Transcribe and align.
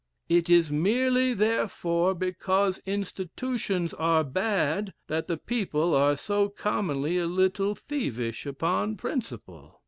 It 0.29 0.49
is 0.49 0.71
merely, 0.71 1.35
therefore, 1.35 2.15
because 2.15 2.81
institutions 2.87 3.93
are 3.93 4.23
bad, 4.23 4.95
that 5.05 5.27
the 5.27 5.37
people 5.37 5.93
are 5.93 6.17
so 6.17 6.49
commonly 6.49 7.19
a 7.19 7.27
little 7.27 7.75
thievish 7.75 8.47
upon 8.47 8.97
principle." 8.97 9.79